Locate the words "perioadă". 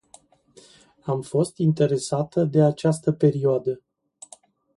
3.11-3.81